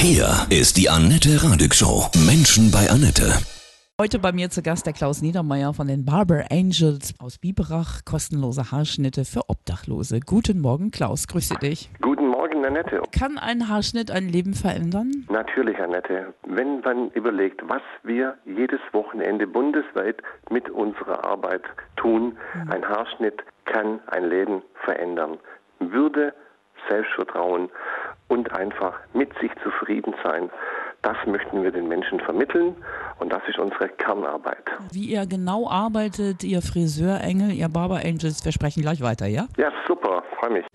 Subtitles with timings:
[0.00, 2.06] Hier ist die Annette Radig Show.
[2.24, 3.34] Menschen bei Annette.
[4.00, 8.04] Heute bei mir zu Gast der Klaus Niedermeyer von den Barber Angels aus Biberach.
[8.04, 10.20] Kostenlose Haarschnitte für Obdachlose.
[10.20, 11.26] Guten Morgen, Klaus.
[11.26, 11.90] Grüße dich.
[12.00, 13.02] Guten Morgen, Annette.
[13.10, 15.26] Kann ein Haarschnitt ein Leben verändern?
[15.28, 16.32] Natürlich, Annette.
[16.46, 21.62] Wenn man überlegt, was wir jedes Wochenende bundesweit mit unserer Arbeit
[21.96, 22.38] tun,
[22.70, 25.38] ein Haarschnitt kann ein Leben verändern.
[25.80, 26.34] Würde,
[26.88, 27.68] Selbstvertrauen
[28.28, 30.50] und einfach mit sich zufrieden sein.
[31.02, 32.74] Das möchten wir den Menschen vermitteln
[33.18, 34.64] und das ist unsere Kernarbeit.
[34.92, 39.46] Wie ihr genau arbeitet, ihr Friseurengel, ihr Barber Angels, wir sprechen gleich weiter, ja?
[39.56, 40.66] Ja, super, freue mich.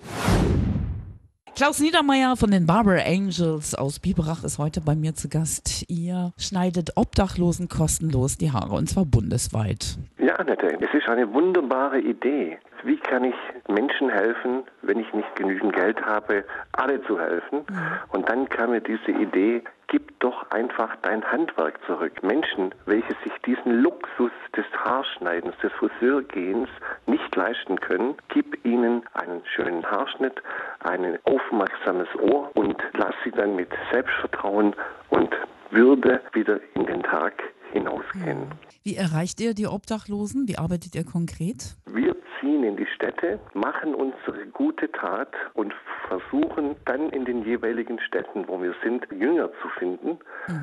[1.56, 5.86] Klaus Niedermeyer von den Barber Angels aus Biberach ist heute bei mir zu Gast.
[5.88, 10.00] Ihr schneidet Obdachlosen kostenlos die Haare und zwar bundesweit.
[10.18, 12.58] Ja, Annette, es ist eine wunderbare Idee.
[12.84, 13.36] Wie kann ich
[13.68, 16.44] Menschen helfen, wenn ich nicht genügend Geld habe,
[16.74, 17.66] alle zu helfen?
[18.10, 22.24] Und dann kam mir diese Idee, gib doch einfach dein Handwerk zurück.
[22.24, 26.68] Menschen, welche sich diesen Luxus des Haarschneidens, des Friseurgehens
[27.06, 30.42] nicht leisten können, gib ihnen einen schönen Haarschnitt,
[30.80, 34.76] ein aufmerksames Ohr und lass sie dann mit Selbstvertrauen
[35.10, 35.30] und
[35.70, 38.48] Würde wieder in den Tag hinausgehen.
[38.84, 40.48] Wie erreicht ihr die Obdachlosen?
[40.48, 41.76] Wie arbeitet ihr konkret?
[41.86, 42.13] Wir
[42.44, 45.74] ziehen in die Städte, machen unsere gute Tat und
[46.08, 50.20] versuchen dann in den jeweiligen Städten, wo wir sind, Jünger zu finden,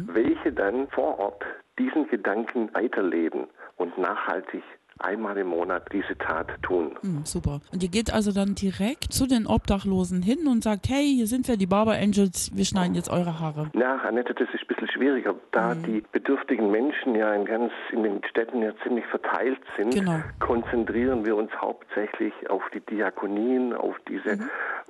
[0.06, 1.42] welche dann vor Ort
[1.78, 4.62] diesen Gedanken weiterleben und nachhaltig
[5.00, 6.96] einmal im Monat diese Tat tun.
[7.02, 7.60] Hm, super.
[7.72, 11.48] Und ihr geht also dann direkt zu den Obdachlosen hin und sagt, hey, hier sind
[11.48, 13.70] wir, die Barber Angels, wir schneiden jetzt eure Haare.
[13.74, 18.02] Ja, Annette, das ist ein bisschen schwieriger, da die bedürftigen Menschen ja in ganz in
[18.02, 20.20] den Städten ja ziemlich verteilt sind, Genau.
[20.38, 24.38] konzentrieren wir uns hauptsächlich auf die Diakonien, auf diese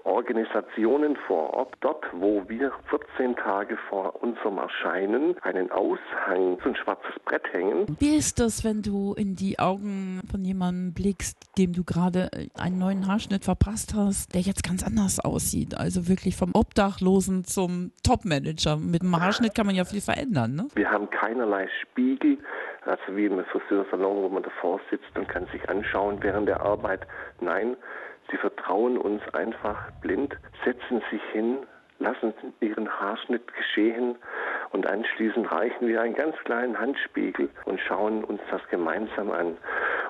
[0.05, 6.77] Organisationen vor Ort, dort, wo wir 14 Tage vor unserem Erscheinen einen Aushang, so ein
[6.77, 7.87] schwarzes Brett hängen.
[7.99, 12.49] Wie ist das, wenn du in die Augen von jemandem blickst, dem du gerade äh,
[12.61, 15.77] einen neuen Haarschnitt verpasst hast, der jetzt ganz anders aussieht?
[15.77, 18.77] Also wirklich vom Obdachlosen zum Topmanager.
[18.77, 20.69] Mit dem Haarschnitt kann man ja viel verändern, ne?
[20.75, 22.39] Wir haben keinerlei Spiegel,
[22.85, 27.07] also wie im Friseursalon, wo man davor sitzt und kann sich anschauen während der Arbeit.
[27.41, 27.77] Nein,
[28.31, 31.59] sie vertrauen uns einfach blind, setzen sich hin,
[31.99, 34.17] lassen ihren Haarschnitt geschehen
[34.71, 39.57] und anschließend reichen wir einen ganz kleinen Handspiegel und schauen uns das gemeinsam an.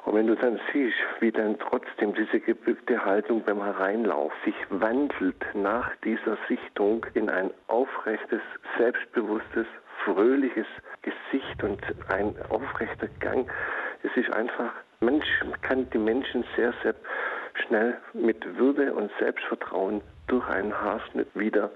[0.05, 5.45] Und wenn du dann siehst, wie dann trotzdem diese gebückte Haltung beim Hereinlauf sich wandelt
[5.55, 8.41] nach dieser Sichtung in ein aufrechtes,
[8.79, 9.67] selbstbewusstes,
[10.05, 10.67] fröhliches
[11.03, 13.51] Gesicht und ein aufrechter Gang.
[14.03, 15.27] Es ist einfach, Mensch
[15.63, 16.95] kann die Menschen sehr, sehr
[17.71, 21.71] schnell mit Würde und Selbstvertrauen durch einen Haarschnitt wieder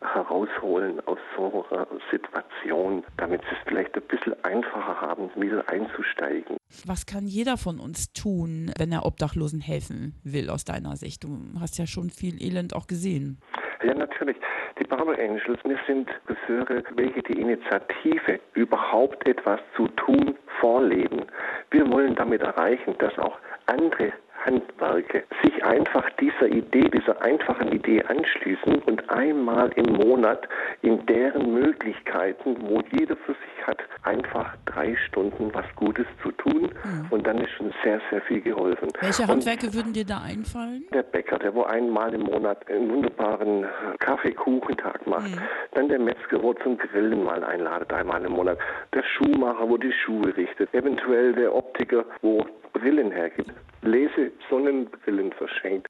[0.00, 6.56] herausholen aus so einer Situation, damit sie es vielleicht ein bisschen einfacher haben, wieder einzusteigen.
[6.84, 11.24] Was kann jeder von uns tun, wenn er Obdachlosen helfen will, aus deiner Sicht?
[11.24, 13.38] Du hast ja schon viel Elend auch gesehen.
[13.84, 14.36] Ja, natürlich.
[14.78, 21.24] Die Barber Angels, wir sind Friseure, welche die Initiative, überhaupt etwas zu tun, vorleben.
[21.70, 24.12] Wir wollen damit erreichen, dass auch andere
[24.46, 30.48] Handwerke sich einfach dieser Idee, dieser einfachen Idee anschließen und einmal im Monat
[30.82, 36.70] in deren Möglichkeiten, wo jeder für sich hat, einfach drei Stunden was Gutes zu tun.
[37.10, 38.88] Und dann ist schon sehr, sehr viel geholfen.
[39.00, 40.84] Welche Und Handwerke würden dir da einfallen?
[40.92, 43.66] der Bäcker, der wo einmal im Monat einen wunderbaren
[43.98, 45.30] Kaffeekuchentag macht.
[45.74, 48.58] Dann der Metzger, wo zum Grillen mal einladet, einmal im Monat.
[48.94, 50.72] Der Schuhmacher, wo die Schuhe richtet.
[50.72, 53.52] Eventuell der Optiker, wo Brillen hergibt.
[53.82, 55.88] Lese Sonnenbrillen verschenkt.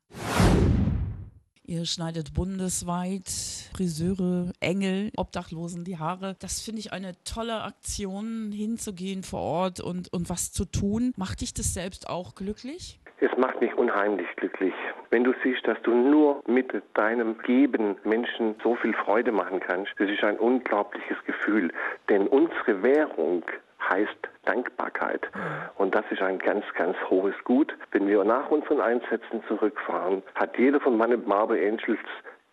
[1.68, 3.28] Ihr schneidet bundesweit
[3.76, 6.36] Friseure, Engel, Obdachlosen die Haare.
[6.40, 11.12] Das finde ich eine tolle Aktion, hinzugehen vor Ort und, und was zu tun.
[11.16, 13.00] Macht dich das selbst auch glücklich?
[13.18, 14.74] Es macht mich unheimlich glücklich,
[15.10, 19.90] wenn du siehst, dass du nur mit deinem Geben Menschen so viel Freude machen kannst.
[19.98, 21.72] Das ist ein unglaubliches Gefühl,
[22.08, 23.42] denn unsere Währung
[23.88, 25.22] heißt Dankbarkeit.
[25.76, 27.74] Und das ist ein ganz, ganz hohes Gut.
[27.90, 31.98] Wenn wir nach unseren Einsätzen zurückfahren, hat jeder von meinen Barber Angels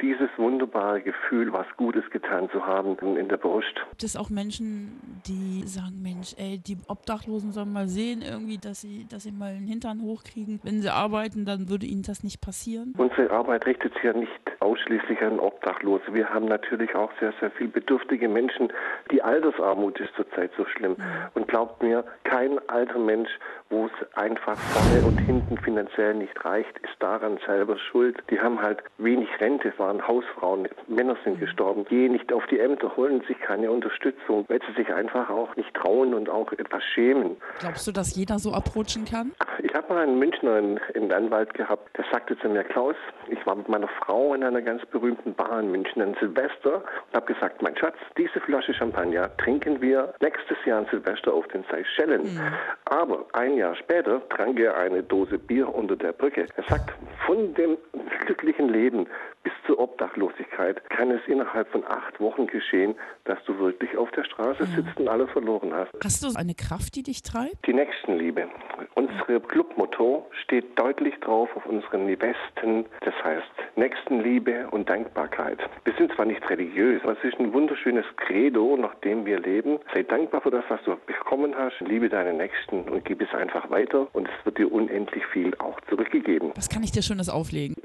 [0.02, 3.74] dieses wunderbare Gefühl, was Gutes getan zu haben, in der Brust.
[3.92, 8.82] Gibt es auch Menschen, die sagen, Mensch, ey, die Obdachlosen sollen mal sehen, irgendwie, dass
[8.82, 10.60] sie, dass sie mal einen Hintern hochkriegen.
[10.64, 12.94] Wenn sie arbeiten, dann würde ihnen das nicht passieren.
[12.98, 14.30] Unsere Arbeit richtet sich ja nicht
[14.64, 16.14] ausschließlich an Obdachlose.
[16.14, 18.72] Wir haben natürlich auch sehr, sehr viel bedürftige Menschen.
[19.12, 20.96] Die Altersarmut ist zurzeit so schlimm.
[21.34, 23.30] Und glaubt mir, kein alter Mensch,
[23.70, 28.24] wo es einfach vorne und hinten finanziell nicht reicht, ist daran selber schuld.
[28.30, 32.96] Die haben halt wenig Rente, waren Hausfrauen, Männer sind gestorben, gehen nicht auf die Ämter,
[32.96, 37.38] holen sich keine Unterstützung, weil sie sich einfach auch nicht trauen und auch etwas schämen.
[37.60, 39.32] Glaubst du, dass jeder so abrutschen kann?
[39.62, 42.96] Ich habe mal einen Münchner in, in Anwalt gehabt, der sagte zu mir, Klaus,
[43.28, 47.16] ich war mit meiner Frau in einer ganz berühmten Bar in München an Silvester und
[47.16, 51.64] habe gesagt, mein Schatz, diese Flasche Champagner trinken wir nächstes Jahr an Silvester auf den
[51.72, 52.24] Seychellen.
[52.24, 52.54] Mhm.
[52.86, 56.48] Aber ein Jahr später trank er eine Dose Bier unter der Brücke.
[56.56, 56.92] Er sagt,
[57.26, 57.78] von dem
[58.26, 59.08] glücklichen Leben
[59.44, 62.96] bis zur Obdachlosigkeit kann es innerhalb von acht Wochen geschehen,
[63.26, 64.76] dass du wirklich auf der Straße mhm.
[64.76, 65.92] sitzt und alles verloren hast.
[66.04, 67.66] Hast du eine Kraft, die dich treibt?
[67.68, 68.48] Die Nächstenliebe.
[68.96, 72.86] Unsere Clubmotto steht deutlich drauf auf unseren Westen.
[73.02, 73.44] Das heißt
[73.76, 75.60] Nächstenliebe und Dankbarkeit.
[75.84, 79.80] Wir sind zwar nicht religiös, aber es ist ein wunderschönes Credo, nach dem wir leben.
[79.94, 81.80] Sei dankbar für das, was du bekommen hast.
[81.82, 84.08] Liebe deine Nächsten und gib es einfach weiter.
[84.14, 86.52] Und es wird dir unendlich viel auch zurückgegeben.
[86.56, 87.76] Was kann ich dir Schönes auflegen?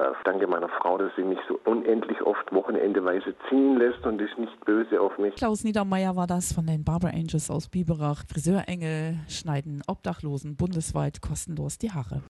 [0.00, 0.16] Love.
[0.24, 4.64] Danke meiner Frau, dass sie mich so unendlich oft wochenendeweise ziehen lässt und ist nicht
[4.64, 5.34] böse auf mich.
[5.34, 8.24] Klaus Niedermeyer war das von den Barbara Angels aus Biberach.
[8.26, 12.22] Friseurengel schneiden Obdachlosen bundesweit kostenlos die Haare.